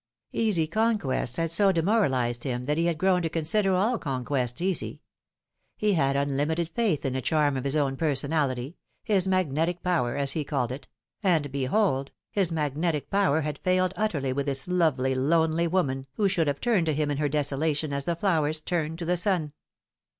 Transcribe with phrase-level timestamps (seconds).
[0.33, 4.99] Easy conquests had so demoralised him that he had grown to consider all conquests easy.
[5.77, 10.15] He had unlimited faith in the charm of his own per sonality his magnetic power,
[10.17, 10.87] as he called it:
[11.21, 12.11] and, behold!
[12.31, 16.87] his magnetic power had failed utterly with this lovely, lonely woman, who should have turned
[16.87, 19.53] to him in her desolation as the flowers turn to the sun.